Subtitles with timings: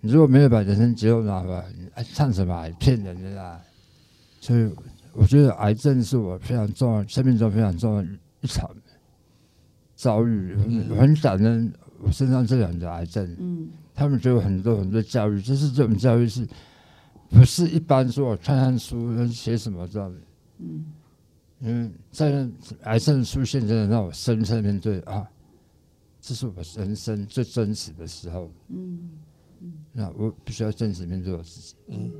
[0.00, 3.60] 你如果没有把人生结构拿回来，你爱唱什么还骗人的啦。
[4.40, 4.70] 所以
[5.12, 8.08] 我觉得癌症是我非常重要，生命中非常重要的
[8.40, 8.70] 一场
[9.94, 10.56] 遭遇。
[10.90, 16.48] 我很感恩我身上这两个癌症，嗯他们给我很多很多教育，就是这种教育是
[17.28, 20.18] 不是一般说我看看书写什么这样的？
[20.60, 20.84] 嗯
[21.60, 22.48] 因为在
[22.84, 25.28] 癌症出现，真的让我深深面对啊，
[26.18, 28.50] 这是我人生最真实的时候。
[28.68, 29.10] 嗯
[29.92, 31.74] 那我必须要正直面对我自己。
[31.88, 32.10] 嗯。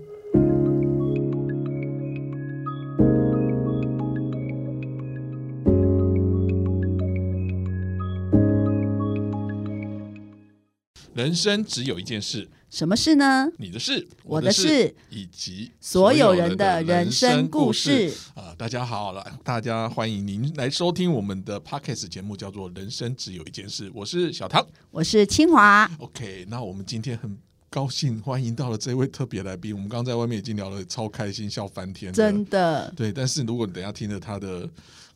[11.15, 13.51] 人生只有一件事，什么事呢？
[13.59, 18.31] 你的事，我的事，以及所有人的人生故事事。
[18.37, 24.65] 啊、大家好了，大家欢迎您来收听我们的 podcast 节目，叫做《人生只有一件事》，我是小唐。
[24.93, 27.37] 我是清华，OK，那我们今天很
[27.69, 33.13] 高兴欢迎到了这位特别来宾，我们刚刚在外面已经聊得超开心，笑翻天的，真的，对。
[33.13, 34.71] 但是如果你等一下听了他的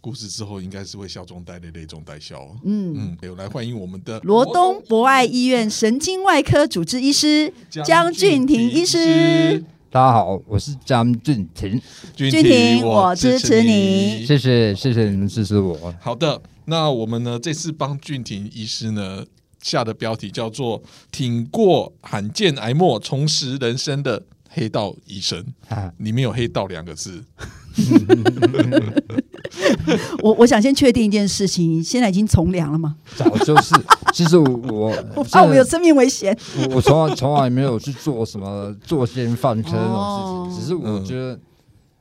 [0.04, 2.46] 故事之后，应该是会笑中带泪，泪中带笑。
[2.62, 2.94] 嗯。
[2.94, 11.80] 嗯，有来欢迎我们的罗东博爱医院神经外科主治医师江俊廷医师，大家好，我是张俊廷，
[12.14, 15.94] 俊俊廷我我支持你谢谢谢谢你们支持我。
[15.98, 19.24] 好的，那我们呢这次帮俊廷医师呢
[19.62, 27.24] 下的标题叫做“挺过罕见癌末，重拾人生的黑道医生啊”， 里面有“黑道”两个字。
[30.22, 32.96] 我我想先确定一件事情，现在已经从良了吗？
[33.16, 33.74] 早就是，
[34.12, 36.36] 其实我我怕我有生命危险。
[36.68, 41.38] 我我从来从来没有去做什么 作奸犯科那哦种事情，只是我觉得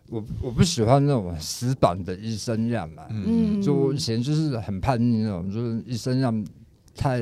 [0.09, 3.03] 我我不喜欢那种死板的医生样嘛。
[3.09, 6.45] 嗯，嗯，就我以前就是很叛逆那种，就是医生样
[6.95, 7.21] 太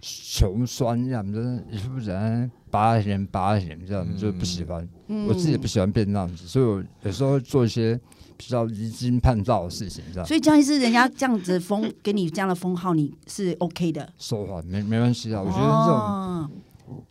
[0.00, 4.86] 穷酸样，就是一副人拔人拔人这样，嗯就不喜欢。
[5.08, 7.98] 嗯我自己也不喜欢变那样子，所以我有时候会做一些
[8.38, 14.10] 比较离经叛道的事情，这样所以江医师人家这样子封给你这样的封号，你是 OK 的。
[14.16, 15.42] 说话没没关系啊。
[15.42, 16.50] 我觉得这种哦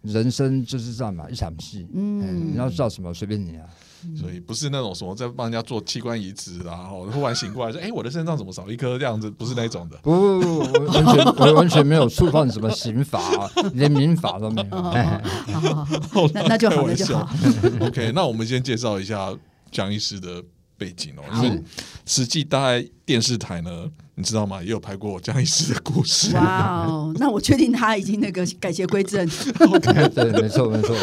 [0.01, 3.67] 人生就是这样嘛，一场戏，嗯，嗯你要叫什么随便你啊。
[4.15, 9.97] 所以不是那种什么在帮人家做器官移植啦，然后忽然醒过来说：“哎，我的肾脏怎么少一颗？”这样子不是那种的。
[10.03, 14.67] 不不不，我完全我完全没有触犯什么刑法、啊，连民法都没有。
[16.31, 17.27] 那那就好，那就好。
[17.81, 19.35] OK，那我们先介绍一下
[19.71, 20.41] 江医师的
[20.77, 21.63] 背景哦，因为
[22.05, 24.61] 实际大概电视台呢，你知道吗？
[24.61, 26.35] 也有拍过江医师的故事。
[26.35, 29.27] 哇哦， 那我确定他已经那个改邪归正。
[30.13, 30.95] 对，没错没错。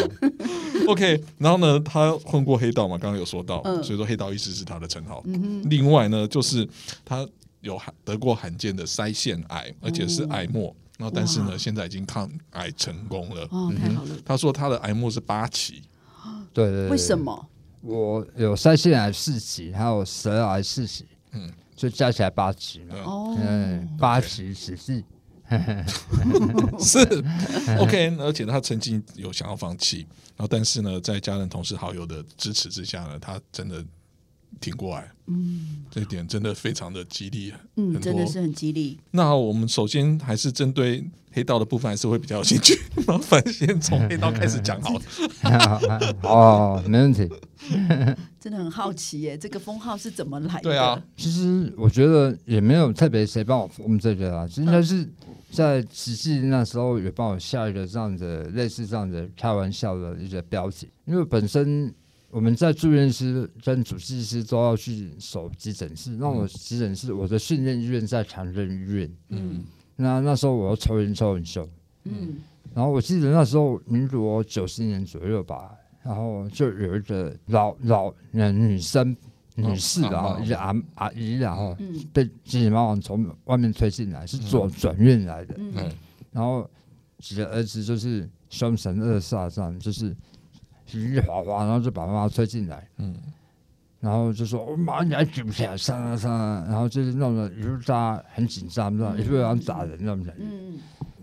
[0.87, 5.21] OK，然后呢，他混过黑道嘛，刚刚有说到，嗯所以说黑道医师是他的称号。
[5.25, 6.67] 嗯，另外呢，就是
[7.03, 7.27] 他
[7.61, 10.75] 有罕得过罕见的腮腺癌，而且是癌末。
[10.97, 13.45] 然后，但是呢，现在已经抗癌成功了。
[13.51, 14.09] 哦，太好了。
[14.23, 15.81] 他说他的癌末是八期，
[16.53, 16.89] 对对对。
[16.89, 17.17] 为什？
[17.17, 17.47] 么？
[17.85, 21.45] 我有腮腺癌四级，还有舌癌四级，嗯。
[21.45, 22.95] 嗯，所以加起来八级嘛。
[23.03, 25.03] 哦，嗯，八期只是
[26.79, 27.23] 是。
[27.77, 30.07] OK，而且他曾经有想要放弃，
[30.37, 33.83] 然后但是呢，在家人、同事、好友的支持之下呢，他真的
[34.59, 35.11] 挺过来。
[35.27, 37.51] 嗯这一点真的非常的激励。
[37.77, 38.99] 嗯，真的是很激励。
[39.11, 42.79] 那我们首先还是针对黑道的部分，还是会比较有兴趣。
[43.07, 46.15] 麻烦先从黑道开始讲好了。
[46.21, 47.27] 哦，没问题。
[48.39, 50.61] 真的很好奇耶，这个封号是怎么来的？
[50.61, 55.09] 对啊，其实我觉得也没有特别谁帮我封这个啊，应该是
[55.49, 61.91] 在实际那时候有帮我下一个这样的类似这样的开玩笑的一些标题，因为本身
[62.29, 69.63] 我们在住院师跟主治医师都要去守急诊室，那我急诊室我的训练医院在长庚医院，嗯。
[69.95, 71.65] 那那时候我要抽烟抽很凶，
[72.03, 72.35] 嗯。
[72.73, 75.71] 然后我记得那时候民国九十年左右吧，
[76.03, 79.15] 然后就有一个老老呃女生
[79.55, 85.91] 女士的啊，哦一个阿阿姨然后嗯被急急忙忙从外面推进来，是转转院来的，嗯嗯。
[86.33, 86.69] 然后
[87.19, 90.13] 几个儿子就是凶神恶煞这样，就是
[90.85, 93.15] 稀里哗哗，然后就把妈妈推进来，嗯
[94.01, 100.43] 然后就说：“我妈，你还举不起来，上啊上啊！”然后就是弄得一副大家很紧张，这样一副要打人那种感觉。
[100.43, 100.77] 嗯，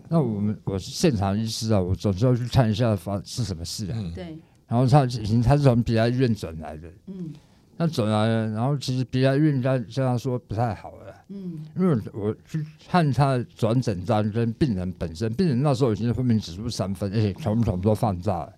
[0.08, 3.94] 那我们我是现场医师啊，我总是要去看一下发是什么事啊。
[3.94, 4.36] 嗯对，
[4.66, 7.32] 然后他已经他是从别的医院转来的，嗯
[7.76, 18.52] 那转来了，然后其实别的医院跟跟他说不太好了，嗯因为我去看他的转诊单跟病人本身，病人那时候已经是昏迷指数三分，而且全部全部都放大了。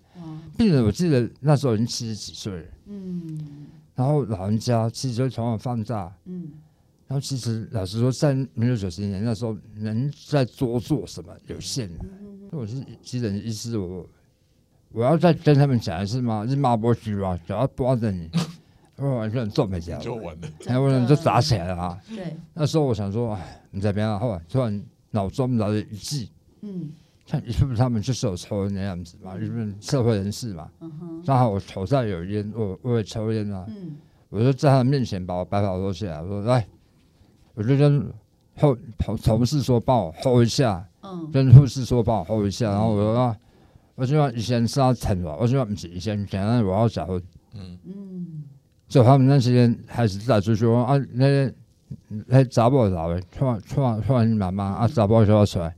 [0.55, 6.13] 哇病人我记得那时候已经七十几岁了，嗯然后老人家其实就统统放大。
[6.25, 6.51] 嗯
[7.07, 12.03] 然后其实老实说，在民国九十年那时候，能在多做什么有限的。
[12.03, 14.09] 嗯我是急诊医师，我
[14.91, 16.47] 我要再跟他们讲一次吗？
[16.47, 18.29] 是骂波去吧，只要抓着你，
[18.95, 20.47] 我完全做没掉，就完了。
[20.65, 22.01] 哎，我人就砸起来了啊！
[22.07, 24.17] 对，那时候我想说，哎，你在边啊？
[24.17, 26.29] 后来突然脑中来了一记，
[26.61, 26.89] 嗯
[27.27, 29.35] 看是不是他们就是有抽烟那样子嘛？
[29.37, 33.95] 因为社会人士嘛，嗯哼，刚好我头上有烟，我我也抽烟啊，嗯。
[34.29, 36.67] 我就在他面前把我白袍脱下来，我说来，
[37.53, 38.11] 我就跟
[38.57, 41.31] 后同同事说帮我 hold 一下，嗯。
[41.31, 43.37] 跟护士说帮我 hold 一下，然后我说啊，
[43.95, 47.21] 我希望以前是要疼我，我希望不是以前讲的我要结婚，
[47.53, 48.43] 嗯，嗯。
[48.87, 51.53] 就他们那些人还是在就说啊，那些
[52.27, 55.75] 那查某老的，突然突然突然妈妈啊，查某就要出来，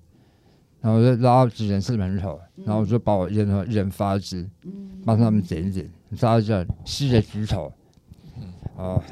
[0.88, 5.86] 然后就拉到急诊室门口，然后我就把我烟盒一人发一支，嗯帮他们点一点，
[6.16, 7.70] 扎一下，吸着举头，
[8.78, 9.04] 哦，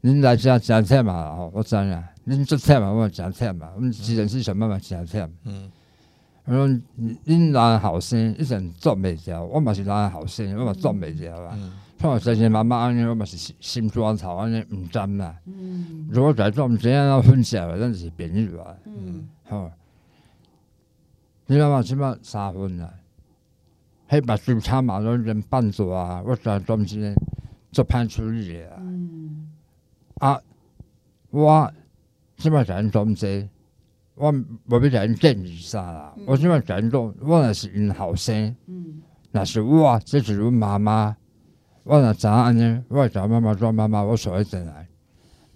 [0.00, 5.32] 您来家讲菜嘛，哦，我知啦，您做菜嘛，我讲菜嘛，我们急诊室想办法讲菜嘛。
[5.44, 5.70] 嗯，
[6.46, 11.50] 我说你恁人后生，一阵做袂掉，我嘛是人后生，我嘛做袂掉啦。
[11.54, 15.36] 嗯，看我先生妈妈安尼，我嘛是心心肝草安尼毋甘啦。
[15.44, 18.74] 嗯如果在做毋知影要分享的，咱就是朋友啊。
[18.86, 19.70] 嗯吼，
[21.46, 22.92] 你妈妈即摆三分啦，
[24.08, 27.14] 迄目睭差嘛拢人半座啊，我在中间
[27.70, 28.76] 做歹处理的啊。
[28.80, 29.50] 嗯。
[30.20, 30.40] 啊，
[31.30, 31.70] 我
[32.36, 33.48] 即摆在因中济，
[34.14, 36.14] 我无要甲因建议啥啦。
[36.26, 39.02] 我即摆在因讲，我若是因后生，嗯。
[39.32, 41.14] 若是我，这是阮妈妈，
[41.82, 44.86] 我若知影安尼，我会甲妈妈做妈妈，我所会进来，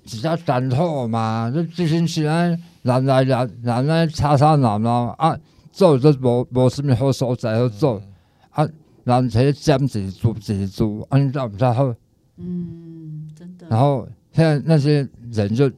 [0.05, 5.38] 只要等候嘛，你之前是安人来人人来吵吵闹闹啊，
[5.78, 8.02] 做都无无什物好所在好做，
[8.50, 8.64] 啊，
[9.04, 11.94] 人摕尖一做一做，安尼才比较好。
[12.36, 15.70] 嗯，真的，然后现在那些人就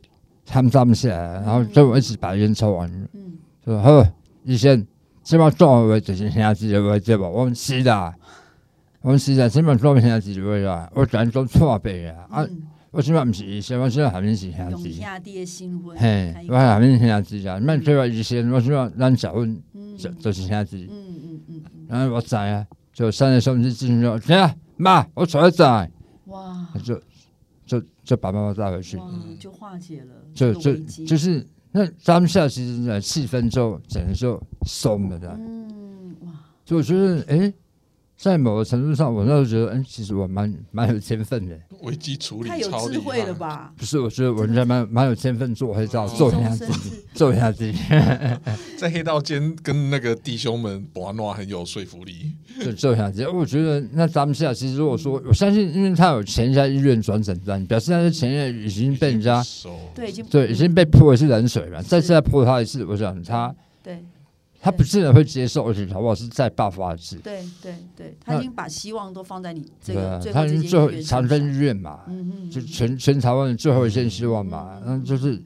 [0.47, 3.37] 他们站不起来，然后就我一起把烟抽完，嗯。
[3.63, 4.07] 说好，
[4.45, 4.87] 医生，
[5.23, 7.29] 即摆做的话就是兄弟的话对吧？
[7.29, 8.15] 我们是啦，
[9.03, 25.91] 我们是啦，即摆做兄弟的话啦，我全做错别啊，啊，嗯我即摆毋是医生，我即摆下面是兄用弟，兄弟的新婚，嘿开，我下面兄弟啊，莫做医生，我即摆咱结婚嗯就就是兄弟，嗯嗯嗯嗯，然后我知啊，就三个小时进去说，怎样妈，我出来在，
[26.27, 26.67] 哇。
[26.83, 27.01] 就
[27.65, 28.97] 就就把妈妈带回去。
[28.97, 29.09] 哇，
[29.39, 30.75] 就化解了就就
[31.07, 36.33] 就是那当下其实呢气氛就整个就松了的，嗯哇，
[36.65, 37.55] 所以我觉得哎、
[38.21, 41.59] 在某个程度上，我那时候觉得，嗯、其实我蛮蛮有天分的。
[41.81, 43.33] 危机处理太有超厉智慧了？
[43.33, 43.73] 吧？
[43.79, 47.79] 不是，我觉得我应该蛮蛮有天分做黑道，哦做一下自己， 做一下自己，
[48.77, 52.33] 在黑道间跟那个弟兄们玩闹很有说服力。
[52.63, 53.25] 就做一下自己。
[53.27, 59.43] 我觉得那当下其实如果说，我相信，因为他有前一家医院转诊断，表示他的前院已经被人家，
[59.95, 64.05] 对，已经对已经被泼一次冷水了，再再泼他一次，我想他对
[64.63, 67.17] 他不见得会接受，而且好不好是再爆发一次。
[67.17, 74.79] 对对对，他已经把希望都放在你这个他最后这间是最后医院长身上庚医院嘛，嗯哼，就全全台湾的最后一线希望嘛。
[74.85, 75.43] 嗯，就是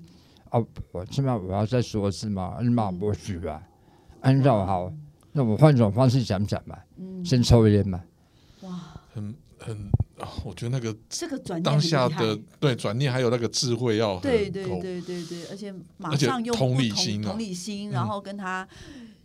[0.50, 3.62] 啊，我起码我要再说一次嘛，你骂不许吧？
[4.22, 4.92] 按照好，
[5.30, 8.02] 那我换一种方式讲讲嘛，嗯，先抽烟嘛。
[8.62, 9.76] 哇，很很
[10.18, 18.66] 啊，我觉得那个这个转念当下的对转念还有那个智慧要对对对对对，而且马上用同理心啊同理心，嗯然后跟他。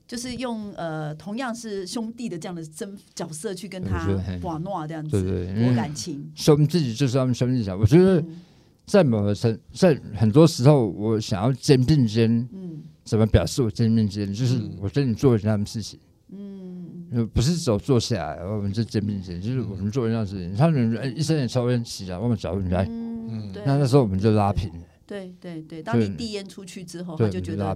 [0.10, 8.42] 就是用呃同样是兄弟的这样的真角色去跟他我觉得很瓦诺这样子对对，因博为感情，兄弟就是他们兄弟讲，我觉得嗯。
[8.88, 12.82] 在某个程，在很多时候，我想要肩并肩，嗯。
[13.04, 14.34] 怎么表示我肩并肩？
[14.34, 14.78] 就是嗯。
[14.82, 16.00] 我跟你做一样的事情。
[16.32, 20.56] 嗯呃，不是走坐下来，我们就肩并肩，就是我们做一样事情。
[20.56, 23.54] 他们哎，医生也抽烟起来，我们找人来，嗯，嗯。
[23.54, 23.62] 对。
[23.64, 24.80] 那那时候我们就拉平了，
[25.10, 27.76] 对对对，当你递烟出去之后，他就觉得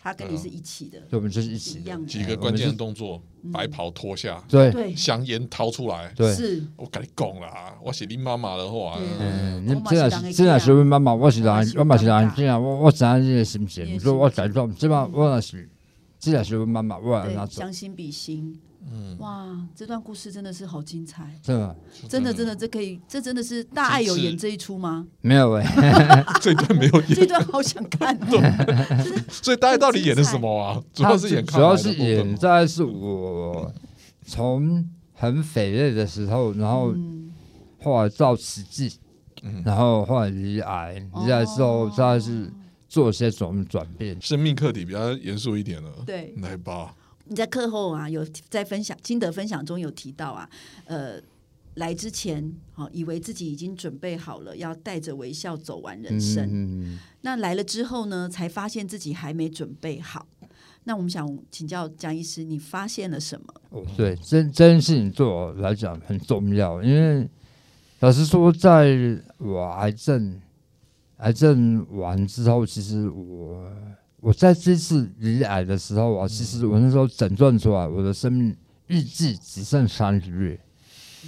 [0.00, 3.20] 他跟你是一起的，对，我们就是一起，一样的几个关键动作，
[3.52, 6.12] 白袍脱下，对对，香烟掏出来。
[6.14, 6.32] 对。
[6.32, 15.68] 是，我跟你讲啦，我是你妈妈的话，嗯，你真的是真的是这样囝是阮妈妈，我是人我嘛是，人这样，我我知影你的心你情，的所以我心感动，这嘛我那是，
[16.18, 18.58] 这也是阮妈妈，我也对，那做，将心比心，
[18.90, 21.76] 嗯，哇，这段故事真的是好精彩，真的。
[22.08, 25.06] 真的真的，这可以，这真的是大爱有演这一出吗？
[25.20, 25.52] 没有。
[25.54, 27.08] 哎， 这一段没有演。
[27.14, 30.82] 这演，段好想看哦， 所以大家到底演的什么啊？
[30.92, 32.36] 主要是演主要是演，吗？
[32.40, 33.72] 大概是我
[34.26, 34.84] 从
[35.14, 37.16] 很匪类的时候，然后嗯。
[37.80, 38.92] 后来到慈济，
[39.44, 39.62] 嗯。
[39.64, 40.94] 然后后来离癌，
[41.24, 42.52] 离癌之后，大概是
[42.98, 44.20] 做一些转转变。
[44.20, 46.02] 生命课题比较严肃一点了。
[46.04, 50.50] 对，来吧，你在课后啊，有在分享心得分享中有提到啊，
[50.86, 51.20] 呃，
[51.74, 56.48] 来之前好、以为自己已经准备好了，要带着微笑走完人生。
[56.50, 60.26] 嗯，那来了之后呢，才发现自己还没准备好。
[60.82, 63.54] 那我们想请教江医师，你发现了什么？
[63.70, 67.28] 哦，对，这这件事情对我来讲很重要，因为
[68.00, 68.96] 老实说，在
[69.38, 70.40] 我癌症
[71.18, 73.70] 癌症完之后，其实我
[74.20, 78.56] 我在这次离癌的时候啊，其实我那时候诊断出来，我的生命
[78.88, 80.58] 预计只剩三个月，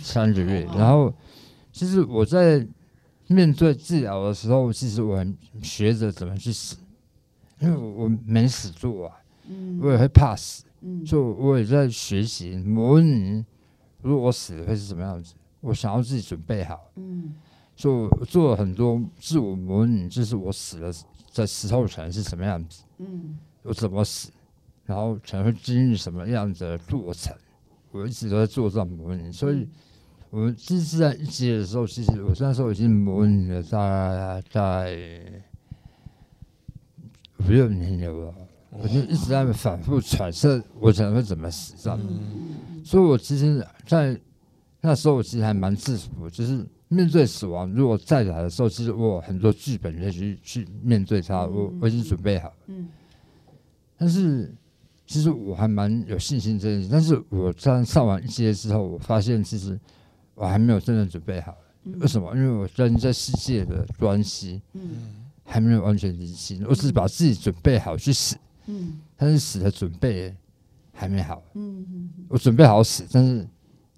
[0.03, 0.65] 三个月。
[0.77, 1.13] 然后，
[1.73, 2.67] 其实我在
[3.29, 6.77] 面对治疗的时候，其实我很学着怎么去死，
[7.61, 9.13] 因为我没死住啊，
[9.81, 10.65] 我也会怕死。
[10.83, 13.45] 嗯就我也在学习模拟，
[14.01, 16.91] 如果我死了会是什么样子，我想要自己准备好。
[16.97, 17.35] 嗯
[17.81, 20.93] 就我做了很多自我模拟，就是我死了
[21.35, 24.31] 的时候可能是什么样子，嗯我怎么死，
[24.85, 27.35] 然后可能会经历什么样子的过程，
[27.91, 29.33] 我一直都在做这种模拟。
[29.33, 29.67] 所以，
[30.29, 34.95] 我们第一次在一阶的时候，其实我那时候已经模拟了大概
[37.39, 38.35] 五六年有了。
[38.73, 42.07] 我就一直在反复揣测我可能会怎么死这样子，
[42.85, 44.21] 所以我其实，在
[44.83, 52.55] 那时候我其实还蛮自负，就是面对死亡，如果再来的时候，其实我有很多剧本可以去去面对它，我我已经准备好了。
[52.67, 52.89] 嗯
[53.97, 54.55] 但是
[55.07, 59.79] 其实我还蛮有信心这件事，但是我在上完一阶之后，我发现其实
[60.35, 61.57] 我还没有真正准备好。
[62.01, 62.35] 为什么？
[62.37, 64.81] 因为我跟这世界的关系嗯
[65.45, 68.37] 还没有完全理清，我只是把自己准备好去死。
[68.67, 70.35] 嗯但是死的准备
[70.93, 73.47] 还没好，嗯嗯我准备好死，但是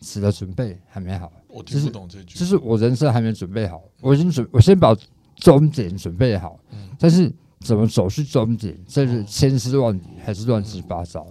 [0.01, 4.97] 死的准备还没好，我听不懂这句，就是我人生还没准备好，我已经准，我先把
[5.37, 6.59] 终点准备好，
[6.99, 7.31] 但是
[7.61, 11.27] 怎么走是终点，这是千丝万缕，还是乱七八糟，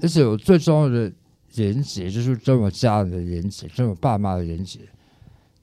[0.00, 1.12] 而且我最重要的
[1.56, 4.80] 连接就是跟我家人的连接，跟我爸妈的连接，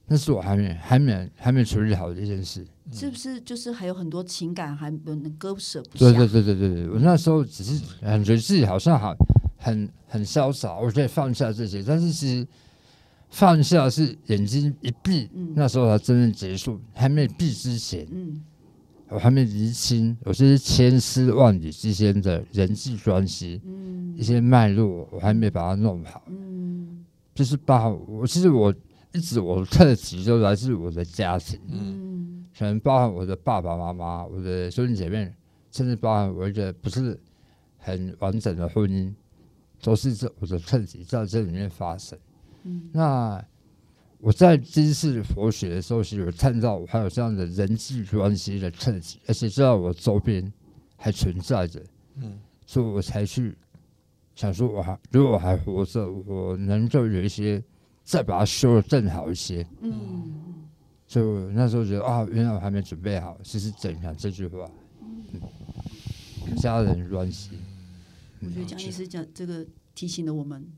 [0.06, 2.66] 那是我还没还没还没处理好的一件事。
[2.90, 6.04] 是不是就是还有很多情感还不能割舍不下？
[6.06, 9.14] 对对对对对对，我那时候只是感觉自己好像好
[9.56, 12.46] 很很潇洒，我可以放下这些，但是其实
[13.32, 16.78] 放下是眼睛一闭，嗯那时候才真正结束。
[16.92, 18.40] 还没闭之前，嗯
[19.08, 26.22] 我还没厘清有些千丝万缕之间的人际关系，嗯一些脉络，我还没把它弄好。
[26.28, 28.72] 嗯就是把我其实我
[29.14, 35.32] 一直我的特质就来自我的家庭，嗯可能包含我的爸爸妈妈、我的兄弟姐妹，
[35.70, 37.18] 甚至包含我一个不是
[37.78, 39.10] 很完整的婚姻，
[39.82, 42.18] 都是这我的特质在这里面发生。
[42.64, 42.90] 嗯。
[42.92, 43.44] 那
[44.18, 50.52] 我在第一次佛学的时候，是有看到我还有这样的人际关系的特质，而且知道我周边
[50.96, 51.82] 还存在着，
[52.16, 52.38] 嗯。
[52.66, 53.54] 所以我才去
[54.34, 57.62] 想说，我还如果我还活着，我能够有一些
[58.04, 59.66] 再把它修的更好一些。
[59.80, 60.32] 嗯。
[61.06, 63.36] 所以我那时候觉得啊，原来我还没准备好。
[63.42, 64.70] 其实整讲这句话，
[65.02, 67.50] 嗯，家人关系，
[68.40, 70.72] 我觉得蒋医师讲这个提醒了我们，嗯，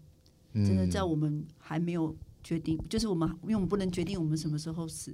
[0.55, 5.13] 真的在我们还没有决定，就是我们因为我们不能决定我们什么时候死，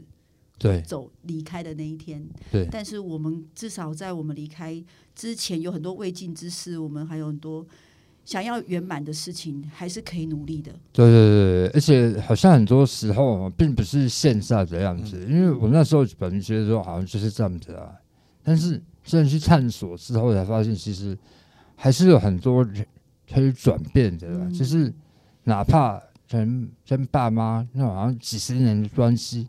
[0.59, 0.83] 对。
[0.83, 2.69] 走离开的那一天，对。
[2.71, 4.83] 但是我们至少在我们离开
[5.15, 7.67] 之前，有很多未尽之事，我们还有很多
[8.25, 10.73] 想要圆满的事情，还是可以努力的。
[10.93, 17.95] 对对对对，而且好像很多时候并不是现在的样子，因为我那时候本来觉得说好像就是这样子啊，
[18.43, 21.17] 但是真的去探索之后才发现，其实
[21.75, 22.87] 还是有很多人
[23.33, 24.53] 可以转变的啦，嗯。
[24.53, 24.93] 就是
[25.45, 29.49] 哪怕跟跟爸妈那好像几十年的关系，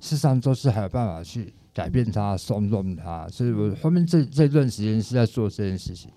[0.00, 6.10] 事实上都是还有办法去改变他、松动他，所以我后面这这段时间是在做这件事情。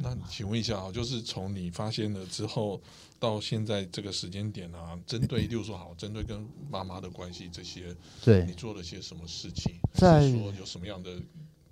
[0.00, 2.80] 那请问一下啊，就是从你发现了之后
[3.18, 9.74] 到现在这个时间点啊，针对，例如说好，针对跟妈妈的关系这些，对你，做了些什么事情？
[9.94, 11.10] 是说有什么样的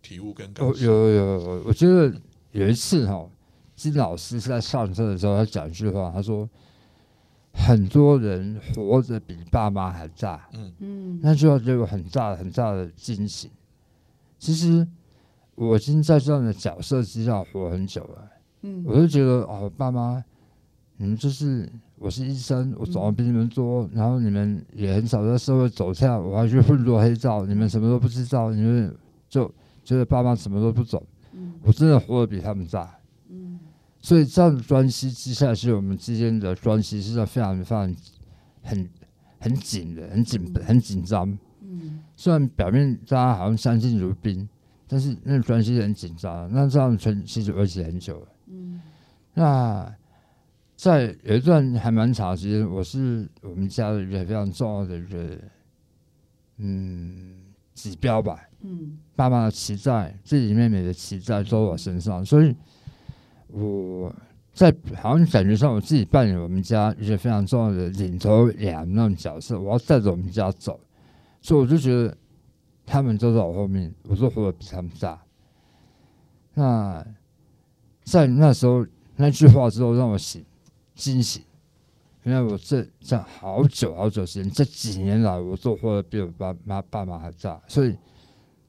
[0.02, 0.85] 体悟跟感有受？
[0.85, 2.12] 有有，我觉得
[2.50, 3.25] 有一次哈，
[3.76, 6.49] 金老师是在上课的时候，他讲一句话，他说
[7.52, 10.73] 很多人活着比爸妈还大，嗯。
[10.78, 13.50] 嗯那句话给我很大很大的惊喜。
[14.38, 14.87] 其实
[15.54, 18.30] 我已经在这样的角色之下活很久了，
[18.62, 18.83] 嗯。
[18.87, 20.25] 我就觉得哦，爸妈，
[20.97, 28.95] 你们就是我是医生，我走的比你们多，然后你们也很少在社会走跳，我还去混做黑道，你们什么都不知道，你们
[29.28, 29.52] 就
[29.85, 31.02] 觉得爸妈什么都不懂。
[31.33, 31.54] 嗯。
[31.62, 32.95] 我真的活得比他们大，嗯
[34.06, 37.92] 所以这样的关系之下，其实我们之间的关系是非常非常
[38.62, 38.88] 很
[39.40, 41.36] 很紧的，很紧很紧张。
[41.60, 44.48] 嗯虽然表面大家好像相敬如宾，
[44.86, 46.48] 但是那个关系很紧张。
[46.52, 48.28] 那这样存其实维持很久了。
[48.46, 48.80] 嗯
[49.34, 49.92] 那
[50.76, 55.36] 在有一段还蛮长的时间，我是我们家的一个非常重要的一个
[56.58, 57.38] 嗯
[57.75, 58.40] 指标吧。
[58.60, 62.54] 嗯爸妈的期待，自己妹妹的期待都在我身上，所以
[63.56, 64.14] 我
[64.52, 70.78] 在好像感觉上我自己扮演我们家一个非常重要的领头羊那种角色，我要带着我们家走，
[71.40, 72.16] 所以我就觉得
[72.84, 75.18] 他们都在我后面，我就活得比他们大。
[76.54, 77.06] 那
[78.04, 78.86] 在那时候
[79.16, 80.44] 那句话之后，让我醒
[80.94, 81.42] 惊醒。
[82.25, 87.96] 原来我这这好久好久时间，这几年来我都活得比我爸妈爸妈还大，所以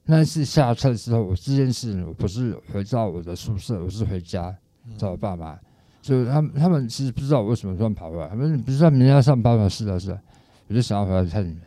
[0.04, 4.56] 那次下车之后，我这件事情我不是回到我的宿舍，我是回家
[4.98, 5.58] 找我爸妈。
[6.02, 9.68] 就他们他们其实不知道我为什么突然跑回来，他们不知道明天要上班吗？
[9.68, 10.22] 是啊是啊，
[10.68, 11.62] 我就想要回来看你们。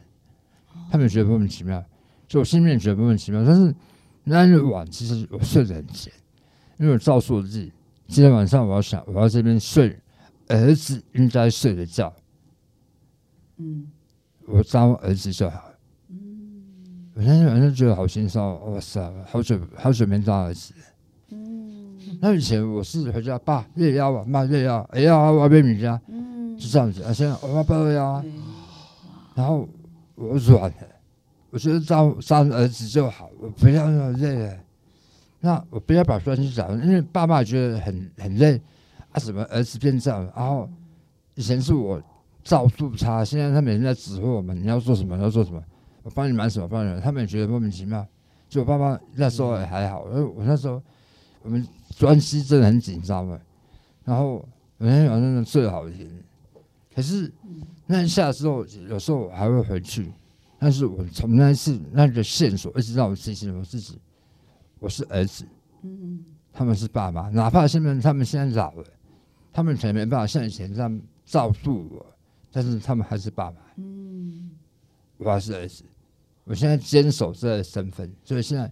[0.91, 1.85] 他们觉得莫名其妙，
[2.27, 3.45] 就我心里面觉得莫名其妙。
[3.45, 3.75] 但是
[4.25, 6.13] 那日晚其实我睡得很浅，
[6.79, 7.71] 因为我告诉我自己，
[8.09, 9.95] 今天晚上我要想我要这边睡
[10.49, 12.13] 儿子应该睡的觉，
[13.59, 13.87] 嗯
[14.47, 15.75] 我当儿子就好了。
[17.15, 20.81] 我那天晚上觉得好心酸，哇塞，好久好久没当儿子了。
[22.21, 27.03] 嗯那以前我是回家，爸月腰吧，妈月腰，哎呀，我要被你家，嗯，就这样子。
[27.03, 28.25] 啊，现在我要抱月腰啊，
[29.35, 29.67] 然后
[30.17, 30.77] 我软了，
[31.49, 34.55] 我觉得当当儿子就好，我不要那么累了。
[35.41, 38.61] 那我不要把专心讲，因为爸妈觉得很很累
[39.13, 40.23] 啊，什么儿子变这样？
[40.37, 40.69] 然后
[41.37, 41.99] 以前是我
[42.45, 45.63] 照顾他，现在他每天在指挥我们，你要做什么，你要做什么，
[46.03, 48.07] 我帮你买什么，帮你买，他们也觉得莫名其妙。
[48.51, 50.83] 就我爸妈那时候也还好，因为我那时候
[51.43, 51.67] 我们
[52.01, 53.41] 关系真的很紧张嘛。
[54.05, 56.09] 然后我那天晚上睡得好甜，
[56.95, 57.31] 可是
[57.87, 60.11] 那一下之后，有时候我还会回去，
[60.59, 63.99] 但是我从那一次那个线索一直让我提醒我自己，
[64.79, 65.47] 我是儿子，
[65.83, 68.85] 嗯他们是爸妈，哪怕现在他们现在老了，
[69.53, 72.07] 他们可能没办法像以前这样照顾我，
[72.51, 74.51] 但是他们还是爸妈，嗯
[75.19, 75.85] 我还是儿子。
[76.45, 78.69] 我现在坚守这个身份，所以现在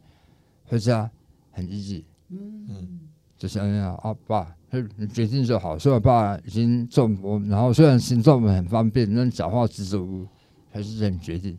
[0.65, 1.09] 回家
[1.53, 3.01] 很 easy，嗯。
[3.39, 4.55] 就像那样啊，爸，
[4.97, 5.79] 你决定就好。
[5.79, 10.27] 虽然我爸已经中风，然后虽然行动很方便，但讲话支支吾吾，
[10.71, 11.57] 还是很决定。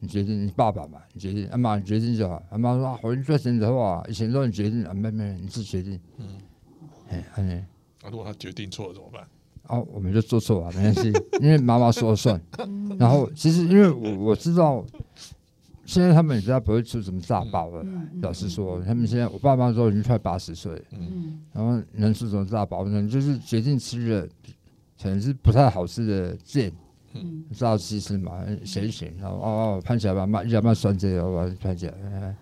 [0.00, 1.46] 你决定，你爸爸嘛，你决定。
[1.50, 2.42] 阿妈，你决定就好。
[2.50, 6.00] 阿妈说啊，回去赚钱的话，以前都你决定，啊，妹妹你自决定。
[6.18, 6.26] 嗯，
[7.08, 7.52] 哎，安妮，
[8.02, 9.22] 啊，如果他决定错了怎么办？
[9.68, 12.40] 哦，我们就做错了，没关系，因为妈妈说了算。
[12.98, 14.84] 然后其实因为我我知道，
[15.92, 17.82] 现在他们也知道不会出什么大包了。
[17.84, 23.06] 嗯老实说，他们现在我爸妈都已经快八十岁了，嗯然后能出什么大包呢？
[23.06, 24.26] 就是决定吃了
[25.02, 26.72] 可能是不太好吃的店，
[27.12, 31.94] 嗯知道其实嘛，写一写，然后哦哦，拍起来吧，慢要慢酸这个，我拍起来。
[32.10, 32.36] 哎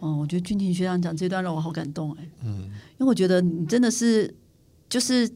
[0.00, 4.34] 哦，我觉得俊婷学长讲这段让我好感动哎，嗯因为我觉得你真的是
[4.88, 5.30] 就是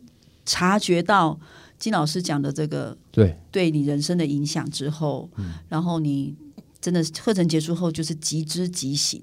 [0.47, 1.39] 察觉到
[1.79, 6.35] 金老师讲的这个对，对你人生的影响之后，嗯然后你
[6.81, 9.23] 真的课程结束后就是即知即行，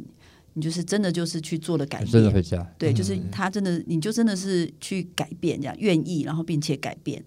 [0.54, 2.66] 你就是真的就是去做了改变，真的回家。
[2.78, 7.24] 对，就是嗯他真的你就真的是去改变，这样愿意，然后并且改变，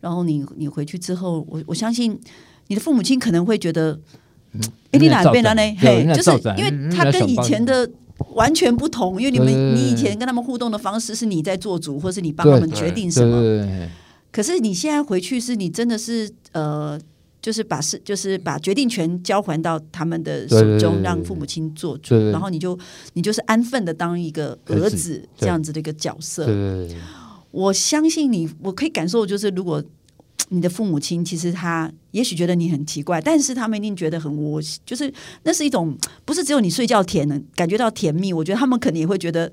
[0.00, 2.18] 然后你你回去之后，我我相信
[2.68, 4.00] 你的父母亲可能会觉得，
[4.90, 5.62] 哎，你哪变了呢？
[5.78, 7.90] 嘿，就是因为他跟以前的。
[8.36, 13.90] 完全不同，因为你们你以前跟他们互动的方式是你在做主，或是你帮他们决定什么，
[14.30, 16.98] 可是你现在回去，是你真的是呃，
[17.44, 22.78] 就是把事，就是把决定权交还到他们的手中，对对对对让父母亲做主然后你就
[23.12, 26.48] 你就是安分的当一个儿儿子子这样子的一个角色。
[27.50, 29.84] 我相信你，我可以感受，就是如果
[30.48, 39.52] 你的父母亲其实他也许觉得你很奇怪，但是他们一定觉得很窝心，就是那是一种不是只有你睡觉甜的感觉到甜蜜，我觉得他们肯定也会觉得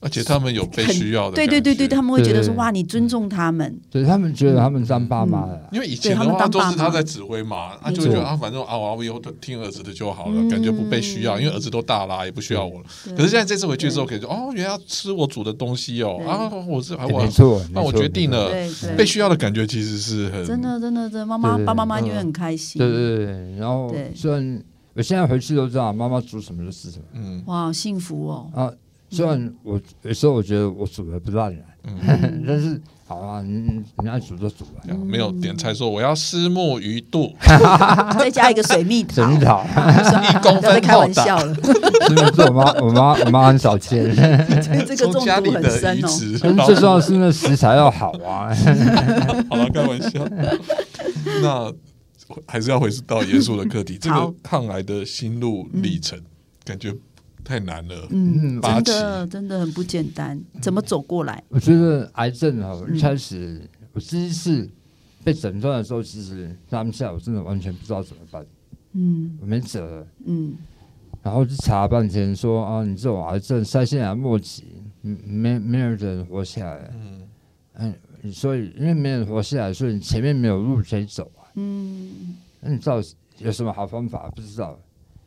[0.00, 10.48] 而且他们有被需要的，对对对对，他们会觉得说哇，你尊重他们，对他们觉得他们当爸妈了，因为以前的对他们话都是他在指挥嘛，他就会觉得啊，反正啊，我以后听儿子的就好了，嗯。
[10.50, 12.86] 感觉不被需要，因为儿子都大啦，也不需要我了。
[13.16, 18.24] 可是现在这次回去之后，可以说哦，原来要吃我煮的东西哦，啊，我是我没错，那我决定。
[18.30, 18.50] 了，
[18.96, 22.78] 被需要的感觉其实是很真的，真的，真的，妈妈、对爸爸妈妈嗯就会很开心。
[22.78, 24.10] 对对对对，然后对。
[24.14, 24.62] 虽然
[24.94, 27.04] 我现在回去都知道妈妈煮什么就吃什么。
[27.12, 27.42] 嗯。
[27.46, 28.50] 哇，幸福哦！
[28.54, 28.72] 啊，
[29.14, 37.32] 虽然我有时候我觉得我煮的不烂了，嗯， 但是好啊，你你你爱煮就煮吧，没有点菜说我要虱目鱼肚，
[38.18, 41.54] 再加一个水蜜桃，水蜜桃，一公分不要再开玩笑了，
[42.08, 44.02] 真 的是我妈我妈我妈很少切，
[44.86, 45.96] 这个家毒很里的深哦。
[45.98, 48.48] 鱼池，但是最重要的是那食材要好啊，
[49.48, 50.26] 好了，开玩笑。
[51.42, 51.72] 那
[52.46, 56.18] 还是要回到严肃的课题，这好个抗癌的心路历程，
[56.64, 56.90] 感觉
[57.44, 58.06] 太难了。
[58.10, 61.44] 嗯，八真的真的很不简单，怎么走过来？
[61.48, 63.60] 我觉得癌症啊，嗯一开始
[63.92, 64.68] 我第一次
[65.22, 68.44] 被诊断的时候，其实当下我真的完全不知道怎么办，
[68.92, 69.38] 嗯。
[69.40, 69.84] 我没辙。
[69.84, 70.06] 了。
[70.26, 70.56] 嗯。
[71.22, 74.64] 然后就查半天说啊，你这种癌症腮腺癌末期，
[75.02, 77.22] 嗯，没没有人活下来，嗯。
[77.76, 83.02] 嗯，所以因为没人活下来，所以你前面没有路可以走啊，嗯，那你知道
[83.38, 84.30] 有什么好方法？
[84.36, 84.78] 不知道，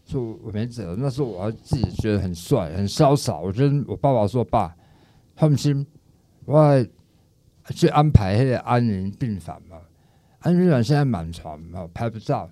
[0.07, 0.95] 就我没辙。
[0.97, 3.37] 那时候我还自己觉得很帅、很潇洒。
[3.37, 4.73] 我跟我爸爸说：“爸，
[5.35, 5.85] 放心，
[6.45, 6.87] 我
[7.71, 9.77] 去安排那个安宁病房嘛，
[10.39, 12.49] 安宁病房现在满床嘛，拍不照。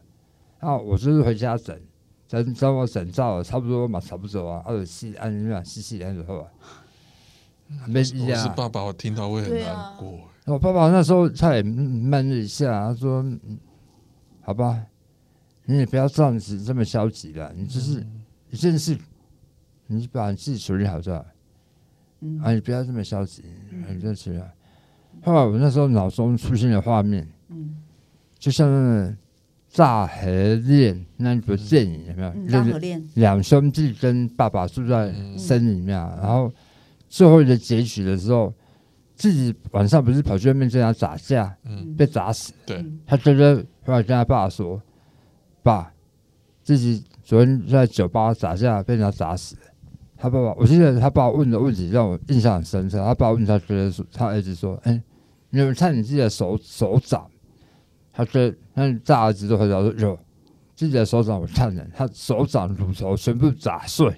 [0.60, 1.80] 然后我就是回家整，
[2.28, 6.52] 整等我整照了差不多嘛，差不多啊，二十四安宁病房四四年之后啊，
[7.88, 8.36] 没事啊。
[8.36, 10.20] 是爸爸，我听到会很难过。
[10.46, 13.26] 我爸爸那时候他也闷了一下，他说
[14.44, 14.86] ：“好吧。”
[15.66, 18.06] 你也不要这样子这么消极了，你就是
[18.52, 18.96] 一件事，
[19.88, 21.26] 你把你自己处理好就好。
[22.22, 23.44] 嗯，啊，你不要这么消极，
[23.90, 24.46] 你就处理好。
[25.24, 27.76] 后来我那时候脑中出现了画面，嗯，
[28.38, 29.12] 就像那个
[29.76, 30.26] 《大河
[30.66, 32.52] 恋》那部电影，有没有？
[32.52, 33.04] 大河恋。
[33.16, 36.52] 两兄弟跟爸爸住在森林里面，然后
[37.10, 38.54] 最后一个结局的时候，
[39.16, 42.54] 自己晚上不是跑去外面跟他打架，嗯，被砸死。
[42.68, 44.80] 对，他觉得后来跟他爸说。
[45.66, 45.92] 爸，
[46.62, 49.58] 自己昨天在酒吧打架被人家打死。
[50.16, 53.00] 他爸爸，我记得他爸问的问题让我印象很深刻。
[53.00, 55.02] 他爸问他觉得说，他儿子说：“哎，
[55.50, 57.28] 你有看你自己的手手掌？”
[58.14, 60.20] 他说：“那大儿子就回答说：有，
[60.76, 64.16] 自己的手掌我看了，他手掌乳头全部砸碎。”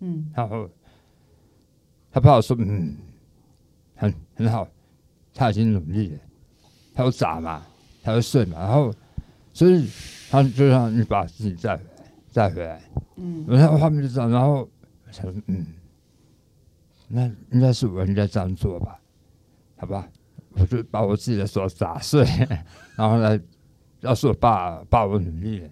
[0.00, 0.68] 嗯，然后
[2.10, 2.96] 他爸爸说：“嗯，
[3.94, 4.66] 很很好，
[5.32, 6.18] 他已经努力了，
[6.92, 7.62] 他有砸嘛，
[8.02, 8.92] 他会碎嘛。”然后。
[9.58, 9.90] 所以
[10.30, 11.90] 他就让你把自己带回来，
[12.32, 12.80] 带回来。
[13.16, 14.68] 嗯，然后画面就这样，然后
[15.10, 15.66] 想，嗯，
[17.08, 19.00] 那应该是我应该这样做吧？
[19.76, 20.08] 好吧，
[20.50, 22.24] 我就把我自己的手砸碎，
[22.94, 23.36] 然后呢，
[23.98, 25.68] 要是我爸爸我努力了，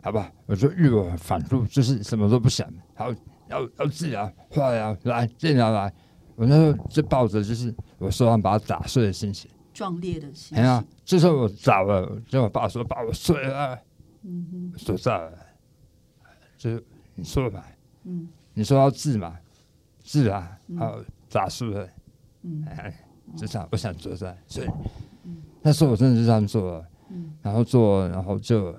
[0.00, 3.12] 好吧，我就欲我反复，就是什么都不想，好，
[3.48, 5.92] 要要自然，化呀，来，这样来。
[6.36, 9.50] 我那时候就抱着就是我手上把它打碎的心情。
[9.74, 10.56] 壮烈的心。
[10.56, 13.78] 哎呀，这时候我找了，叫我爸说：“把，我睡了。”
[14.22, 15.38] 嗯哼，说在了，
[16.56, 16.80] 就
[17.14, 17.66] 你说吧。
[18.04, 19.36] 嗯，你说要治嘛，
[20.02, 21.86] 治啊，好咋输了？
[22.42, 23.04] 嗯，哎，
[23.36, 24.68] 就这样，我想做在，所以
[25.60, 26.86] 那时候我真的是这样做了。
[27.10, 28.74] 嗯，然后做，然后就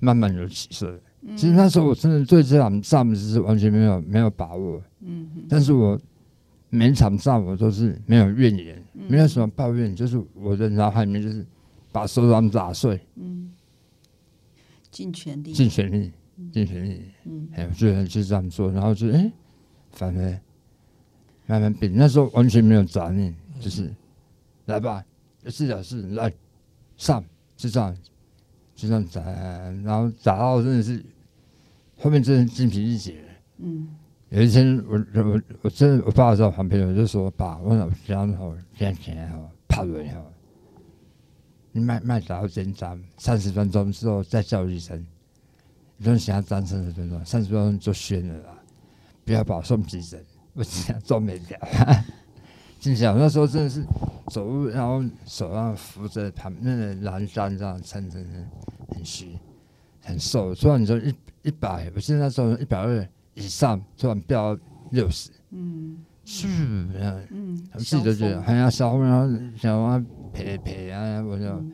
[0.00, 0.98] 慢慢有起色。
[1.36, 4.80] 其实那时候我真的对这场仗子是完全没有没有把握。
[5.00, 6.00] 嗯哼，但是我。
[6.74, 11.44] 每场仗我都是没有怨言，没有什么抱怨，就是我的脑海里面就是
[11.90, 13.50] 把手掌打碎，嗯，
[14.90, 16.12] 尽全力，尽全力，
[16.52, 19.32] 尽全力，嗯，哎，我觉得就这样做，然后就哎，
[19.92, 20.40] 反而
[21.46, 21.90] 慢慢变。
[21.94, 23.90] 那时候完全没有杂念，就是
[24.66, 25.04] 来吧，
[25.46, 26.32] 是的是来
[26.96, 27.24] 上，
[27.56, 27.96] 就这样，
[28.74, 31.02] 就这样砸，然后砸到真的是
[31.98, 33.24] 后面真的精疲力竭，
[33.58, 33.88] 嗯。
[34.32, 40.24] 有一天，我我我真的我爸在我旁边，我就说：“爸，我老讲好，赚钱好，怕人好，
[41.70, 45.06] 你卖卖打到针扎，三十分钟之后再叫医生，
[45.98, 48.58] 你说想要站三十分钟，三十分钟就宣了啦，
[49.22, 50.18] 不要把我送急诊，
[50.54, 51.58] 我只想做没掉。
[52.80, 53.84] 心想那时候真的是
[54.28, 58.18] 走路，然后手上扶着旁那个栏杆这样撑着，
[58.88, 59.36] 很虚，
[60.00, 60.54] 很瘦。
[60.54, 63.06] 突然你说一一百，我记得那时候一百二。
[63.34, 64.58] 以上突然飙
[64.90, 71.64] 六十，嗯，是，嗯，他们自己都觉得很要烧，然后想要赔赔啊，我就，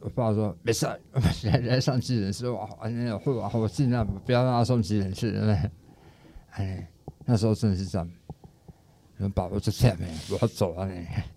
[0.00, 0.86] 我爸说没事，
[1.46, 5.70] 来来上急诊室，我反正会往后尽量不要让他送急诊室，
[6.50, 6.88] 哎，
[7.24, 8.10] 那时候真的是这样，
[9.16, 10.88] 你把握住下面，我要走了，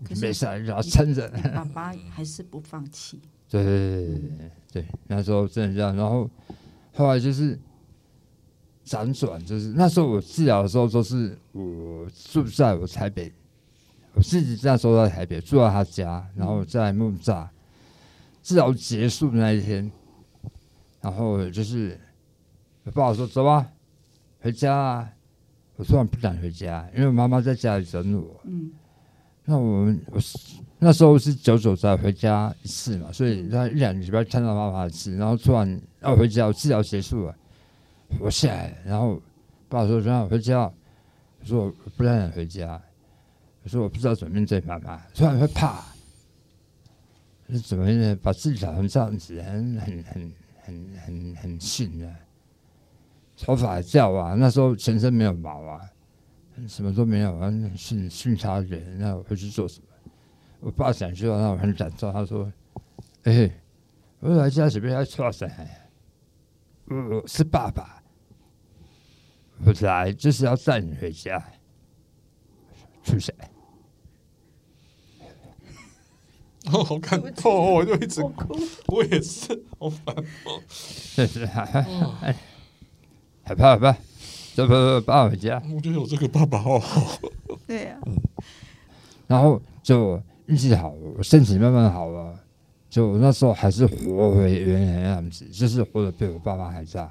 [0.08, 1.28] 你没事，你要撑着。
[1.54, 3.20] 爸爸还是不放弃。
[3.48, 6.28] 对对对对对，那时候真的这样，然后
[6.94, 7.56] 后来就是。
[8.88, 13.30] 辗转就是那时候我治疗的时候，都是我住在我台北，
[14.14, 17.46] 我自己那时候在台北住在他家，然后在木栅
[18.42, 19.90] 治疗结束的那一天，
[21.02, 22.00] 然后就是
[22.94, 23.66] 爸爸说走吧，
[24.40, 25.12] 回家啊！
[25.76, 28.40] 我突然不敢回家，因为妈妈在家里等我。
[28.44, 28.72] 嗯，
[29.44, 30.18] 那我们我
[30.78, 37.36] 那时候是久久才回家一次嘛，所以他一两个礼拜看到妈妈一次，然后突然要回家，我治疗结束了。
[38.20, 39.20] 我下来，然后
[39.68, 40.60] 爸说：“让我回家。”
[41.40, 42.80] 我说：“我不太想回家。”
[43.62, 45.84] 我说：“我不知道怎么面对妈妈，突然会怕。”
[47.46, 48.18] 那怎么呢？
[48.22, 52.14] 把自己搞成这样子，很很很很很很逊的，
[53.36, 54.34] 头发掉啊！
[54.34, 55.80] 那时候全身没有毛啊，
[56.66, 58.98] 什么都没有，很逊逊差人。
[58.98, 59.86] 那我回去做什么？
[60.60, 62.52] 我爸讲句话让我很感动，他说
[63.24, 63.50] ：“哎，
[64.20, 65.48] 我来家准备要做什
[66.86, 66.96] 么？
[67.16, 67.94] 我是爸爸。”
[69.64, 71.42] 我来就是要带你回家。
[73.02, 73.34] 去谁？
[76.70, 78.54] 哦，好感动，我就一直哭，
[78.88, 80.60] 我也是，好烦哦。
[80.68, 81.64] 是是，害
[83.54, 83.92] 怕害怕，
[84.54, 85.62] 走不不，爸回家。
[85.74, 87.18] 我觉得有这个爸爸好好。
[87.66, 87.98] 对呀。
[89.26, 92.38] 然后就运气好，我身体慢慢好了。
[92.90, 97.08] 就那时候还是活回原来的样子，就是活的比我爸妈还在。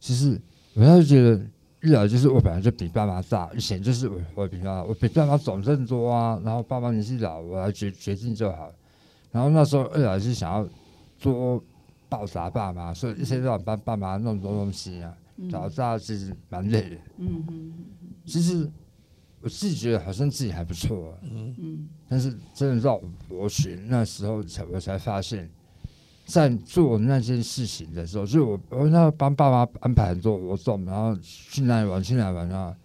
[0.00, 0.40] 其实
[0.74, 1.40] 我那时候觉得。
[1.82, 8.70] 一来就是我本来就比爸妈大，以前就是我我比爸妈我比爸妈总更多啊，然后爸妈年纪老，我来决决定就好。
[9.32, 10.68] 然后那时候二来是想要
[11.18, 11.58] 多
[12.06, 15.16] 报答爸妈，所以一天到晚帮爸妈弄多东西啊，
[15.52, 16.96] 老大其实蛮累的。
[17.16, 17.72] 嗯嗯
[18.26, 18.68] 其实
[19.40, 21.12] 我自己觉得好像自己还不错。
[21.12, 21.88] 啊嗯嗯。
[22.10, 25.50] 但是真的到博学那时候才我才发现。
[26.30, 32.76] 在做那件事情的时候，所以我我那帮爸妈安排很多活动，然后去哪里玩去哪里玩啊。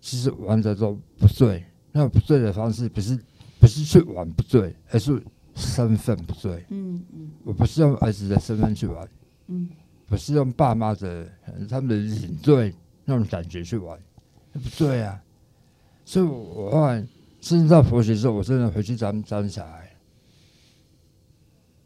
[0.00, 3.18] 其实玩的都不对，那不对的方式不是
[3.60, 5.22] 不是去玩不对，而是
[5.54, 6.64] 身份不对。
[6.70, 9.08] 嗯嗯，我不是用儿子的身份去玩，
[9.46, 9.68] 嗯，
[10.08, 11.28] 不是用爸妈的
[11.70, 13.96] 他们的领队那种感觉去玩，
[14.52, 15.22] 那不对啊。
[16.04, 17.06] 所以我后来
[17.40, 19.88] 甚至到佛学之后，我真的回去找找小孩。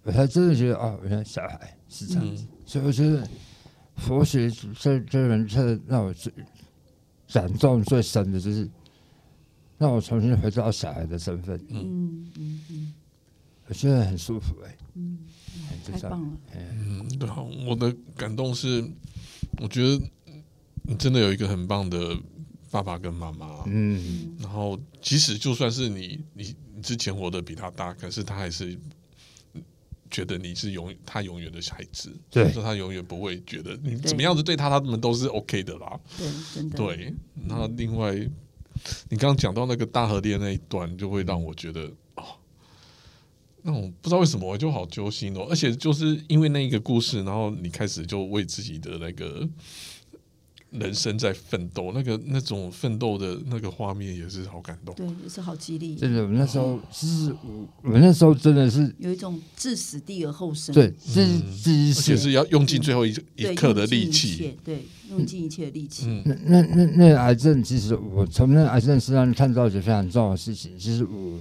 [0.06, 3.28] 我才真的觉得啊，原来小孩是这样子，所以我觉得
[3.96, 6.32] 佛学这这门课让我最
[7.32, 8.70] 感动最深的就是
[9.78, 11.60] 让我重新回到小孩的身份。
[11.70, 12.94] 嗯嗯嗯，
[13.66, 14.76] 我觉得很舒服哎。
[14.94, 15.18] 嗯，
[15.84, 16.38] 太棒了。
[16.54, 17.28] 嗯，对，
[17.66, 18.88] 我的感动是，
[19.60, 20.00] 我觉得
[20.84, 22.16] 你真的有一个很棒的
[22.70, 23.64] 爸爸跟妈妈。
[23.66, 28.78] 嗯，然后即使就算是你你你之前活得比他大，可是他还是。
[30.10, 35.98] 觉得你是永他永远的孩子，对，说他永远不会觉得你怎么样子对他，他们都是 OK 的啦。
[36.16, 36.76] 对，真的。
[36.76, 37.14] 对，
[37.46, 38.14] 那另外，
[39.08, 41.82] 你刚刚讲到那个大河恋那一段，就会让我觉得
[42.16, 42.24] 哦，
[43.62, 49.48] 那种不知道为什么我就好揪心哦，而且就是因为那一个故事，然后你开始就为自己的那个。
[50.72, 55.94] 人生在奋斗，那个那种奋斗的那个画面也是好感动，对，也是好激励。
[55.94, 61.24] 真的，我那时候是，我我那时候真的是有一种置死地而后生，对，这
[61.62, 66.22] 这而且是要用尽最后一一刻的力气，对，用尽一切的力气。
[66.24, 71.40] 那那那那癌症，其实我从那癌症身上看到一件非常重要的事情，其实我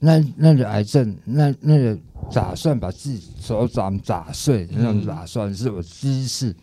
[0.00, 1.96] 那那个癌症，那那个
[2.32, 6.54] 打算把自己手掌打碎那种打算，是我第一次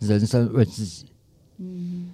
[0.00, 1.06] 人生为自己。
[1.60, 2.12] 嗯，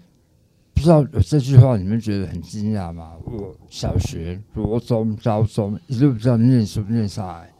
[0.72, 3.12] 不知道这句话你们觉得很惊讶吗？
[3.24, 7.52] 我小学、国中、高中一路这样念书念下来，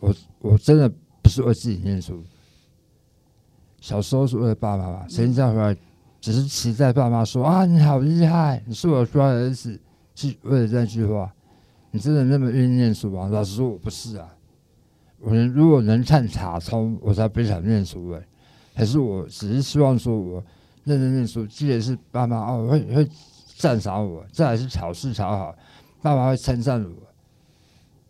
[0.00, 0.92] 我我真的
[1.22, 2.24] 不是为自己念书。
[3.80, 5.76] 小时候是为了爸爸妈妈，现在回来
[6.20, 9.78] 只是期待爸妈说啊你好厉害，你是我乖儿子，
[10.16, 11.32] 是为了这句话。
[11.92, 13.28] 你真的那么愿意念书吗？
[13.28, 14.28] 老实说，我不是啊。
[15.20, 18.22] 我如果能看卡通，我才不想念书哎。
[18.74, 20.44] 还是我只是希望说我。
[20.86, 23.08] 认真念书，记得是爸妈哦会会
[23.56, 25.54] 赞赏我，再来是考试考好，
[26.00, 26.90] 爸妈会称赞我，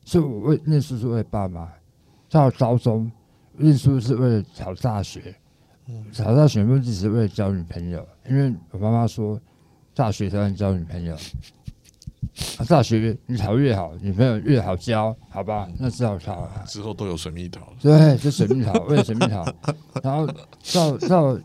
[0.04, 1.66] 所以我为念书是为爸妈。
[2.28, 3.10] 到高中
[3.52, 5.34] 念书是为了考大学，
[6.18, 9.40] 考大学目的是为了交女朋友，因为我妈妈说
[9.94, 11.16] 大学才能交女朋友，
[12.68, 15.66] 大学你考越好，女朋友越好交，好吧？
[15.78, 19.42] 那只好考之后都有水蜜桃，对，就水蜜桃，为了水蜜桃，
[20.02, 20.26] 然后
[20.74, 21.40] 到到。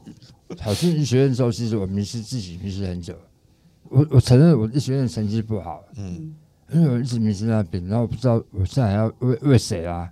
[0.55, 3.15] 考进医学院之后，其实我迷失自己，迷失很久。
[3.89, 6.33] 我我承认我医学院成绩不好，嗯，
[6.71, 10.09] 因为我一直迷失那边，然后我不知道我现在要为为谁啦，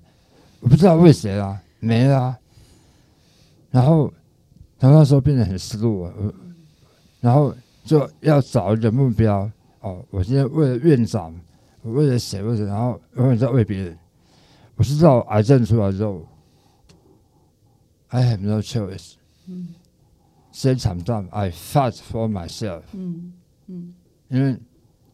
[0.60, 2.38] 我不知道为谁啦，没啦。
[3.72, 4.12] 然后，
[4.80, 6.12] 然后那时候变得很失落，
[7.22, 9.50] 然后就要找一个目标。
[9.82, 11.34] 哦，我现在为了院长，
[11.82, 12.44] 我为了谁？
[12.44, 13.98] 为了然后永远在为别人。
[14.76, 16.26] 我知道癌症出来之后
[18.10, 19.14] ，I have no choice。
[19.48, 19.70] 嗯。
[20.60, 22.82] 先惨状，I fight for myself。
[22.92, 23.32] 嗯
[23.68, 23.96] 嗯，
[24.28, 24.60] 因为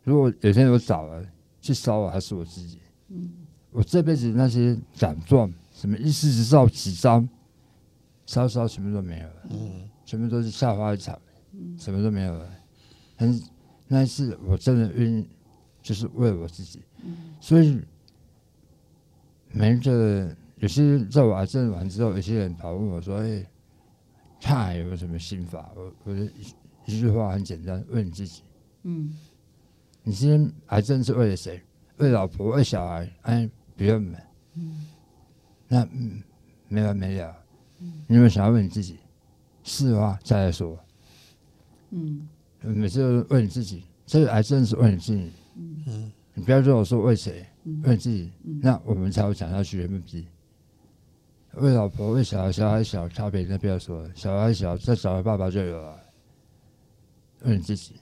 [0.04, 1.24] 如果有天我倒了，
[1.62, 2.80] 去烧我还是我自己。
[3.10, 3.32] 嗯，
[3.70, 7.30] 我这辈子那些奖状，什么一四执照几张，
[8.26, 9.36] 烧烧什么都没有了。
[9.52, 11.16] 嗯，全部都是下花一场，
[11.78, 12.50] 什么都没有了。
[13.16, 13.40] 很
[13.88, 15.30] 那一次，我真的愿意，
[15.80, 16.82] 就是为了我自己。
[17.04, 17.80] 嗯，所以
[19.52, 23.55] 每个有些在我癌症完之后，有些人跑问我说：“哎。”看
[24.78, 25.72] 有没有什么心法？
[25.76, 26.30] 我我的
[26.86, 28.44] 一句话很简单，问你自己：
[28.84, 29.14] 嗯，
[30.04, 31.62] 你今天癌症是为了谁？
[31.98, 32.52] 为老婆？
[32.56, 33.10] 为小孩？
[33.24, 34.16] 哎，不用问。
[34.56, 34.86] 嗯，
[35.68, 36.22] 那嗯
[36.68, 37.36] 没完没了。
[37.80, 39.00] 嗯，你有没有想要问你自己？
[39.64, 40.78] 是话再来说。
[41.90, 42.28] 嗯，
[42.62, 45.32] 每次都问你自己，这个癌症是问你自己。
[45.56, 47.46] 嗯，你不要跟我说为谁，
[47.84, 48.32] 问自己，
[48.62, 50.28] 那我们才会讲下去的目的。
[51.58, 55.98] 为老婆、为小孩，小孩小，差别那不要说，小孩小，再找个爸爸就有了。
[57.44, 57.96] 问你自己，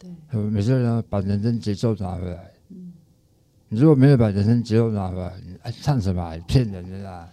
[0.00, 2.52] 对，每次呢把人生节奏拿回来。
[2.68, 2.92] 嗯，
[3.68, 6.38] 你如果没有把人生节奏拿回来，你爱唱什么？
[6.46, 7.28] 骗人的啦。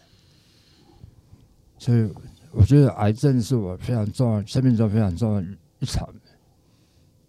[1.78, 2.12] 所以
[2.52, 5.42] 我觉得癌症是我非常重要，生命中非常重要
[5.80, 6.10] 一场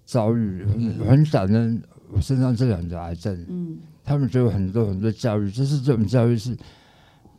[0.07, 0.65] 遭遇。
[1.07, 6.57] 很感恩我身上这两个癌症，嗯，他们给我很多很多教育，就是这种教育是。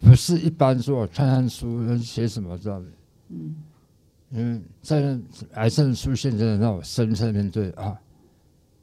[0.02, 2.88] 不是一般说，我看看书写什么知道吗，
[3.30, 3.56] 嗯，
[4.32, 5.20] 因为在
[5.54, 8.00] 癌症出现，真的让我深深面对啊，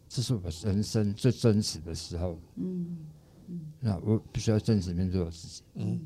[0.08, 2.98] 这是我人生最真实的时候，嗯
[3.48, 6.00] 嗯，那我必须要真实面对我自己，嗯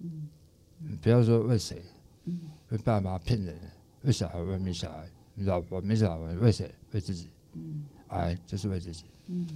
[0.00, 1.82] 嗯，不要说为谁，
[2.24, 3.58] 嗯，为爸妈骗人，
[4.02, 5.06] 为小孩为没小孩，
[5.44, 6.74] 老婆没小孩为谁？
[6.92, 9.46] 为自己，嗯，癌就是为自己，嗯。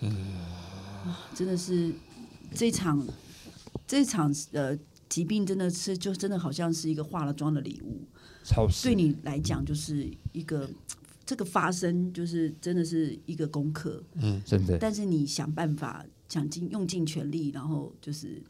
[0.00, 0.14] 嗯，
[1.34, 1.90] 真的是
[2.54, 3.02] 这场。
[3.86, 8.06] 这场呃疾病真的是就真的好像是一个化了妆的礼物，
[8.82, 10.68] 对你来讲就是一个
[11.24, 14.78] 这个发生就是真的是一个功课，嗯，真的。
[14.78, 18.42] 但是你想办法想尽用尽全力，然后就是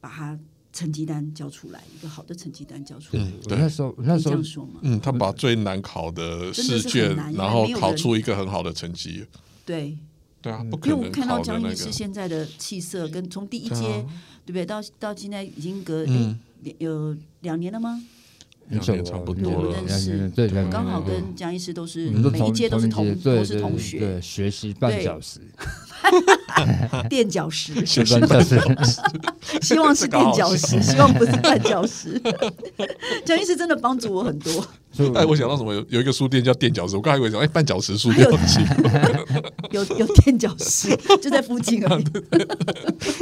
[0.00, 0.38] 把它
[0.72, 3.32] 成绩单交出来，一个好的成绩单交出来。
[3.48, 9.26] 对，那时候那时候说嘛，嗯，他把最难考的试卷，然后考出一个很好的成绩。
[9.66, 9.98] 对，
[10.42, 14.04] 对啊，因为我看到江医师现在的气色，跟从第一阶。
[14.46, 14.66] 对不对？
[14.66, 16.04] 到到现在已经隔
[16.78, 18.02] 有两年了吗？
[18.68, 19.76] 两年差不多了。
[19.86, 25.40] 认识，对，刚好跟江医师都是每一届都是同都是同学，对，学习半小时，
[27.08, 28.00] 垫脚石， 希
[29.78, 32.20] 望是垫脚石，希望不是绊脚石。
[33.24, 34.66] 蒋医师真的帮助我很多。
[35.14, 35.72] 哎，我想到什么？
[35.72, 38.26] 有有一个书店叫垫脚石，我刚才以为说，哎，绊脚石书店
[39.70, 42.04] 有有垫脚石，就在附近而已。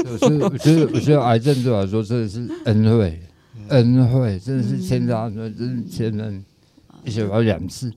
[0.04, 3.20] 我觉得，我觉得，我觉得癌症对我来说真的是恩惠，
[3.68, 6.44] 恩惠，真的是天大，真是千恩，
[7.04, 7.92] 而且我要两次。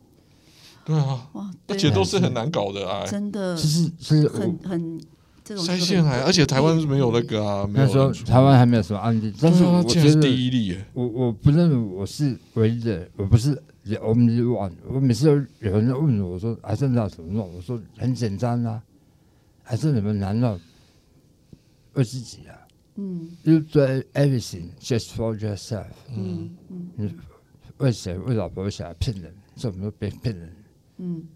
[0.83, 1.27] 对啊，
[1.67, 4.99] 而且都是很难搞的癌，真的，就是是很很
[5.43, 5.63] 这种。
[5.63, 14.71] 腮腺癌，而且台湾是没有那个啊，那时候台湾还没有什么案例，但是我觉得第一例，我我不认为我是唯一的，我不是 only one。
[14.87, 17.53] 我每次都有人问我，我说癌症要怎么弄？
[17.55, 18.81] 我说很简单啊，
[19.65, 20.59] 癌症怎么难弄？
[21.93, 22.55] 为自己啊，
[22.95, 23.81] 嗯，You do
[24.13, 25.87] everything just for yourself。
[26.15, 26.49] 嗯
[26.97, 27.13] 嗯，
[27.77, 28.17] 为谁？
[28.17, 28.63] 为老婆？
[28.63, 28.93] 为小孩？
[28.93, 29.33] 骗人？
[29.55, 30.49] 怎么被骗人？
[31.03, 31.27] 嗯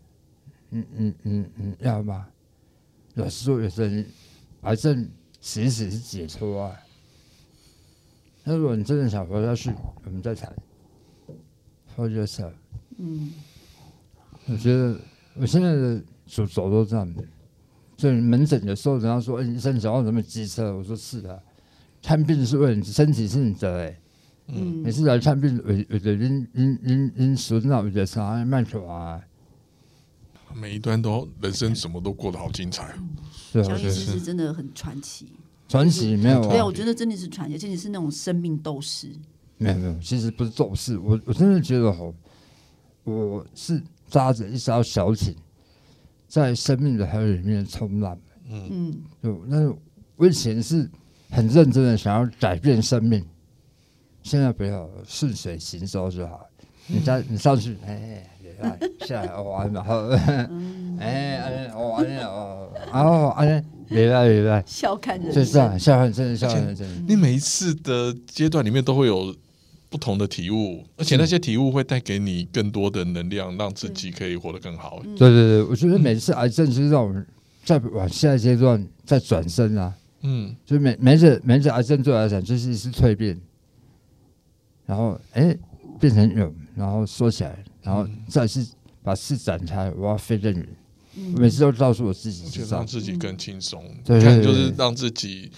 [0.69, 2.28] 嗯嗯嗯嗯，要吗？
[3.15, 4.06] 有时候，有些人
[4.62, 5.10] 癌症
[5.41, 6.80] 其实是解脱啊。
[8.43, 9.73] 那如果你真的想活下去，
[10.04, 10.54] 我们再谈。
[11.95, 12.54] For yourself。
[12.97, 13.34] 嗯。
[14.47, 14.99] 我觉得
[15.34, 17.23] 我现在的走走都这样的。
[17.97, 21.41] 所以门诊有时候，人家说：“哎，医生想要什么机车？”我说：“是的，
[22.04, 23.99] 看病是为了你身体是你的。”哎，
[24.49, 29.19] 嗯，每次来看病，为为了因因因因手脑为了啥慢出啊。
[30.56, 32.98] 每一段都人生什么都过得好精彩，
[33.52, 35.28] 蒋医师是真的很传奇，
[35.68, 36.41] 传奇没有？
[36.48, 39.10] 对啊，我觉得真的是传奇，而且你是那种生命斗士。
[39.58, 42.13] 没有没有，其实不是斗士，我我真的觉得好，
[43.04, 45.36] 我是扎着一艘小艇，
[46.28, 48.18] 在生命的海里面冲浪。
[48.50, 49.76] 嗯嗯，就那
[50.15, 50.89] 我以前是
[51.32, 53.26] 很认真的想要改变生命，
[54.24, 56.46] 现在不要顺水行舟就好。
[56.88, 58.30] 你再 你上去，哎。
[59.06, 60.10] 下来玩，然后，
[61.00, 67.06] 哎，玩哦，然后哎，明白明白，笑看人，生是啊，笑看真的笑看人生。
[67.08, 69.36] 你每一次的阶段里面都会有
[69.89, 75.02] 不同的体悟，而且那些体悟会带给你更多的能量，让自己可以活得更好。
[75.18, 77.26] 对对对，我觉得每次癌症就是让我们
[77.63, 79.94] 在往下一阶段再转身啊。
[80.22, 83.39] 嗯，就每每次每次癌症对我来讲就是一次蜕变，
[84.86, 85.56] 然后哎
[86.00, 87.56] 变成有，然后缩起来。
[87.86, 88.67] 然后再次
[89.04, 90.67] 把事展开，我要飞更远。
[91.38, 93.81] 每次都告诉我自己，就让自己更轻松。
[94.04, 95.50] 对看，就是让自己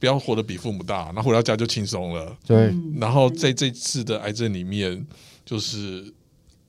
[0.00, 2.36] 不要活得比父母大，然后回到家就轻松了。
[2.44, 2.74] 对。
[2.98, 5.06] 然后在这次的癌症里面，
[5.44, 6.12] 就是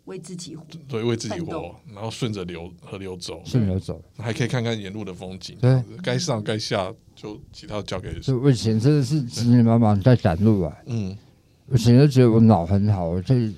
[0.04, 5.58] 为自己活，对，为自己活，然后顺着流河流走，顺流走，还可以看看沿路的风景。
[5.60, 8.20] 对，该上该下就其他交给。
[8.20, 10.78] 就我以前真的是急急忙忙在赶路啊。
[10.86, 11.18] 嗯。
[11.68, 13.56] 我以前就觉得我脑很好，我可以。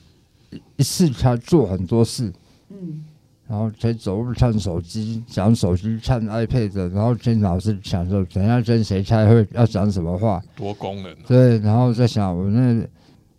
[0.77, 2.31] 一次他做很多事，
[2.69, 3.03] 嗯，
[3.47, 11.15] 然后可以走路看手机，讲手机看 iPad，然后听老师讲说等下跟谁开会要讲什么话，多功能。
[11.27, 12.87] 对，然后在想我那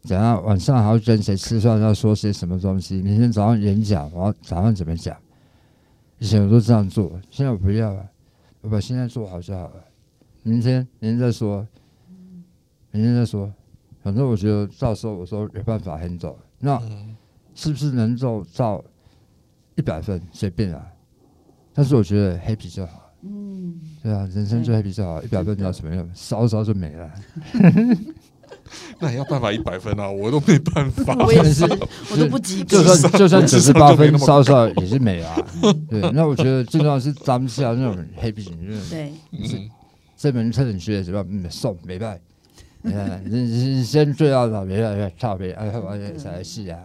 [0.03, 3.01] 等下晚上还要跟谁吃饭，要说些什么东西？
[3.03, 5.17] 明天早上演讲，我要早上怎么讲？
[6.19, 8.05] 以前我都这样做，现在我不要了，
[8.63, 9.85] 我把现在做好就好了。
[10.43, 11.65] 明天，明天再说，
[12.91, 13.53] 明天再说。
[14.03, 16.81] 反正我觉得到时候我说没办法很走，那
[17.59, 18.85] 是不是能够到
[19.75, 20.81] 一百分随便啊？
[21.75, 23.11] 但是我觉得 happy 就好。
[23.23, 26.09] 嗯，对啊，人生就 happy 就好，一百分要什么用？
[26.15, 27.11] 烧烧就没了。
[29.01, 31.17] 那也要办法一百分啊，我都没办法。
[31.17, 31.65] 我也是，
[32.13, 32.81] 我都不及格。
[32.81, 35.37] 就算就算九十八分，烧烧也是美啊。
[35.91, 38.55] 对，那我觉得最重要是当下那种 happy，
[38.89, 39.13] 对，
[39.45, 39.61] 是
[40.17, 41.51] 这门课你学什么？
[41.51, 42.21] 送没办。
[42.83, 46.67] 你先最要的没办，差别哎，而且才是。
[46.69, 46.79] 啊。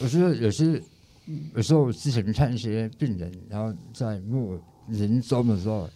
[0.00, 0.80] 我觉得有些
[1.54, 5.88] 有时候我之前看一些病人，然后在末临终的时候，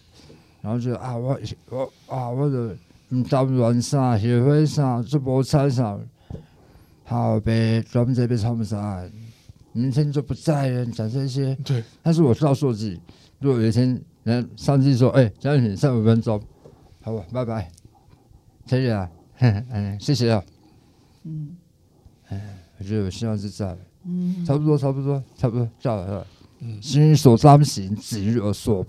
[0.61, 1.39] 然后就啊，我
[1.69, 2.75] 我啊，我的。
[3.09, 5.95] 唔打乱啥，协会啥，直播餐啥，
[7.03, 9.07] 好呗，专门这边唱不上，
[9.71, 11.53] 明天就不在了，讲这些。
[11.63, 11.83] 对。
[12.01, 12.23] 但是。
[12.23, 12.99] 我告诉自己，
[13.39, 16.41] 如果有一天人上去说，哎，张你剩五分钟，
[17.03, 17.71] 好吧，拜拜，
[18.69, 19.09] 可以啊，
[19.39, 20.43] 嗯， 谢谢啊。
[21.23, 21.55] 嗯。
[22.29, 23.77] 哎，我觉得我希望是这样。
[24.05, 24.43] 嗯。
[24.45, 26.25] 差不多，差不多，差不多，叫了。
[26.59, 26.81] 嗯。
[26.81, 28.85] 心所当行，止于而所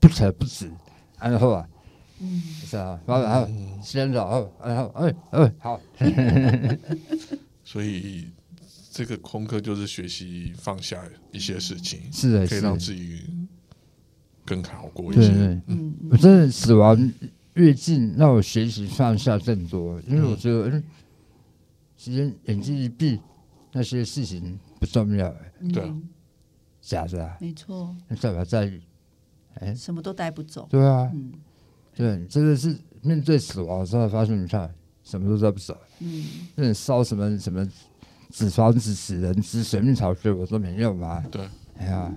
[0.00, 0.70] 不可不止。
[1.20, 1.68] 然后啊。
[2.24, 3.48] 嗯，是啊，然后
[3.82, 5.80] 先走，然后哎哎好，
[7.64, 8.28] 所以
[8.92, 11.02] 这个功课就是学习放下
[11.32, 13.22] 一些事情， 是的，可以让自己
[14.44, 15.32] 更好过一些。
[15.66, 16.96] 嗯，我真的死亡
[17.54, 20.84] 越近，让我学习放下更多，因为我觉得，嗯，
[21.96, 23.20] 时间眼睛一闭，
[23.72, 25.34] 那些事情不重要，
[25.72, 25.92] 对，
[26.80, 28.72] 假的，没错，那代表在，
[29.54, 31.32] 哎，什么都带不走，对啊，嗯。
[31.94, 34.74] 对，真的是面对死亡的时候，发现你看
[35.04, 35.76] 什么都带不走。
[36.00, 36.24] 嗯，
[36.54, 37.68] 那你烧什么什么
[38.30, 41.20] 纸房子、纸人、纸水蜜桃，对我说没用嘛。
[41.30, 41.46] 对，
[41.82, 42.12] 哎呀，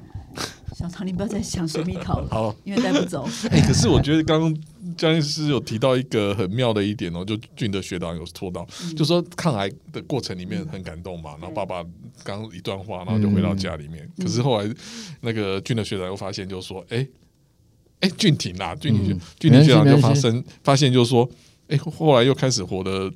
[0.76, 3.28] 小唐，你不要再想水蜜桃了， 好，因为带不走。
[3.50, 4.56] 哎，可是我觉得刚刚
[4.96, 11.84] 江医师有提到一个很妙的一点哦，就俊的学长有说到，就说抗癌的过程里面很感动嘛，然后爸爸
[12.24, 14.08] 刚一段话，然后就回到家里面。
[14.18, 14.70] 可是后来
[15.22, 17.08] 那个俊的学长又发现，就说，哎。
[18.02, 21.28] 哎，俊廷啊，俊廷，俊廷学长就发生发现，就是说，
[21.70, 23.10] 哎，后来又开始活得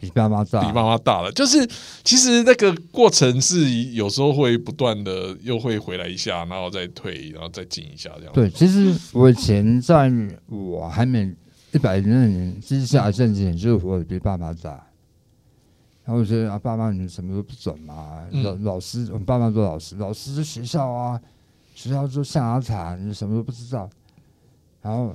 [0.00, 1.30] 比爸妈大，比妈妈大了。
[1.32, 1.66] 就是
[2.04, 8.32] 其实那个过程是有时候会不断的，又会回来一下，然后再退，然后再进一下这样。
[8.32, 10.10] 对，其实我以前在
[10.48, 11.34] 我还没
[11.72, 14.70] 一百零二年之下甚至，就是活得比爸妈大。
[16.04, 21.20] 然后我觉得啊，爸妈你什么都不准嘛，老老师，我们爸妈做老师，老师是学校啊，
[21.74, 23.90] 学校做象牙塔，你什么都不知道。
[24.82, 25.12] 然后，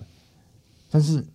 [0.89, 1.25] 但是，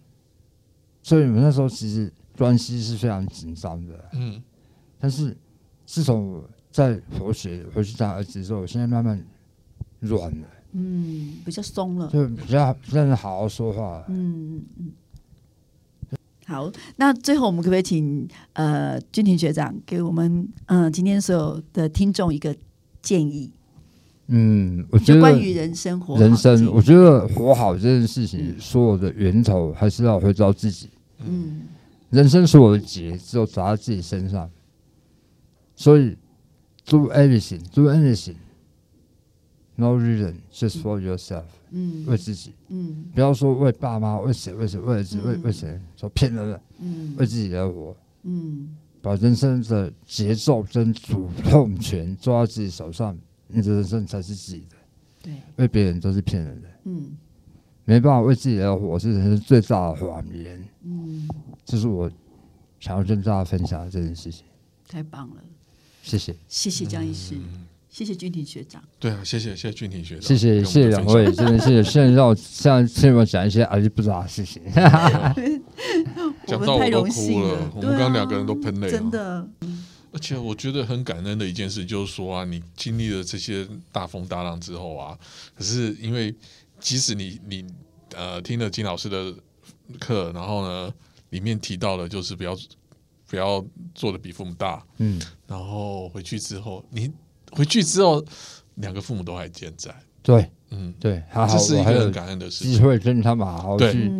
[1.03, 4.09] 所以我们那时候其实关系是非常紧张的。
[4.13, 4.43] 嗯。
[4.99, 5.37] 但是，
[5.85, 9.23] 自从我在佛学回去当儿子之后，我现在慢慢
[10.01, 10.47] 软了。
[10.73, 12.09] 嗯，比较松了。
[12.09, 14.05] 就比较真的好好说话。
[14.09, 14.93] 嗯嗯。
[16.47, 22.55] 好，那最后我们可不可以请呃君庭学长给我们嗯今天所有的听众一个
[23.03, 23.51] 建议？
[24.29, 30.89] 嗯，我觉得关于人生活，人生，我觉得活好这件事情，所有的源头还是要回到自己。
[31.25, 31.63] 嗯，
[32.11, 34.51] 人生所有的结只有砸在自己身上，
[35.75, 36.17] 所以
[36.85, 41.45] do everything，do anything，no reason just for yourself。
[41.71, 42.55] 嗯，为自己。
[42.69, 46.61] 嗯，不要说为爸妈，为谁，为谁，为谁，为为谁，说骗人的。
[46.79, 47.95] 嗯，为自己而活。
[48.23, 53.17] 嗯，把人生的节奏跟主动权抓在自己手上。
[53.49, 54.77] 你的人生才是自己的，
[55.23, 57.17] 对，为别人都是骗人的，嗯，
[57.85, 61.29] 没办法为自己而活是人生最大的谎言，嗯，
[61.67, 62.11] 这是我
[62.81, 64.45] 想要跟大家分享的这件事情，
[64.89, 65.43] 太棒了，
[66.03, 67.35] 谢谢，谢谢江医师，
[67.91, 74.63] 谢谢俊廷学长，对啊，谢谢谢谢俊廷学长，谢谢谢谢两位，真的谢谢，现在让我像现在我讲一些阿姨不知道的事情，
[76.47, 79.49] 讲到我都哭了，我们刚刚两个人都喷泪，真的。
[80.13, 85.19] 而且我觉得很感恩的一件事，就是说啊，你经历了这些大风大浪之后啊，
[85.55, 86.35] 可是因为
[86.81, 87.67] 即使你你
[88.15, 89.35] 呃听了金老师的
[89.99, 90.95] 课，然后呢
[91.31, 92.57] 里面提到了就是不要
[93.29, 93.65] 不要
[93.95, 97.11] 做的比父母大，嗯，然后回去之后，你
[97.53, 98.25] 回去之后
[98.77, 100.51] 两个父母都还健在，对。
[100.71, 104.11] 嗯，对，好这是一个很感恩的事，机会跟他们好好去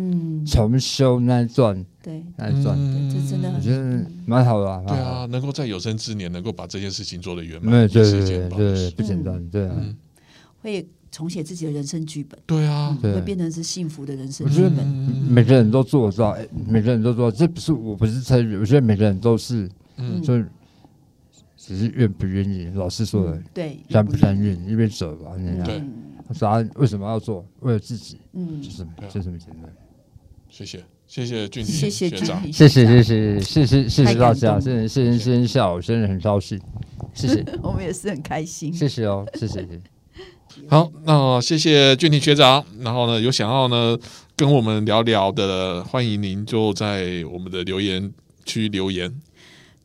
[0.45, 2.73] 重修那一段，对，那一段，
[3.11, 4.85] 这真的我觉得蛮好的。
[4.87, 9.75] 对啊，能够在有生之年能够把这件事情做得圆满，对对对对，不简单，对啊，
[10.61, 10.87] 会
[11.17, 14.87] 重写自己的人生剧本，对啊，会变成是幸福的人生剧本。
[15.27, 16.37] 每个人都做到，
[16.67, 20.39] 每个人都做到，这不是我不是参与，我觉得每个人都是嗯就
[21.57, 22.65] 只是愿不愿意。
[22.75, 25.63] 老师说的，对，甘不甘愿，一边走吧，那样。
[25.65, 25.91] 对嗯
[26.39, 27.43] 答案为什么要做？
[27.61, 29.73] 为了自己，嗯就，这么对啊就这么简单。
[30.49, 36.61] 谢谢谢谢俊谢谢学长，君谢谢谢谢谢谢谢谢大家，动谢谢谢谢谢谢下午，真的很高兴，
[37.15, 38.71] 谢谢 我们也是很开心。
[38.71, 39.81] 谢谢哦，谢谢谢谢。
[40.69, 42.63] 好，那谢谢俊廷学长。
[42.79, 43.97] 然后呢，有想要呢
[44.35, 48.11] 跟我们聊聊的，欢迎您就在我们的留言
[48.45, 49.13] 区留言。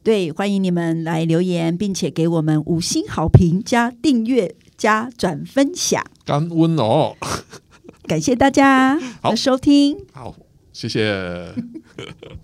[0.02, 7.16] 对，欢迎你们来留言，并且给我们五星好评、加订阅、加转分享，感恩哦，
[8.08, 10.34] 感谢大家好的收听，好，
[10.72, 11.54] 谢谢，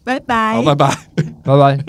[0.04, 0.96] 拜拜，好，拜拜。
[1.42, 1.84] 拜拜。